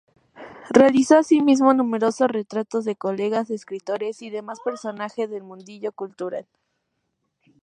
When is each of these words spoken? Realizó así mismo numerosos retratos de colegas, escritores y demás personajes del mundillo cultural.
Realizó 0.71 1.19
así 1.19 1.43
mismo 1.43 1.75
numerosos 1.75 2.27
retratos 2.31 2.85
de 2.85 2.95
colegas, 2.95 3.51
escritores 3.51 4.23
y 4.23 4.31
demás 4.31 4.59
personajes 4.61 5.29
del 5.29 5.43
mundillo 5.43 5.91
cultural. 5.91 6.47